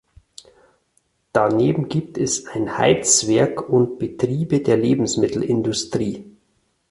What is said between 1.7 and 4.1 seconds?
gibt es ein Heizwerk und